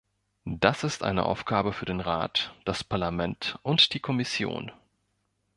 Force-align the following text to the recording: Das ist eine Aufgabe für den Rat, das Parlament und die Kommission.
Das 0.45 0.83
ist 0.83 1.03
eine 1.03 1.27
Aufgabe 1.27 1.73
für 1.73 1.85
den 1.85 1.99
Rat, 1.99 2.55
das 2.65 2.83
Parlament 2.83 3.59
und 3.61 3.93
die 3.93 3.99
Kommission. 3.99 4.71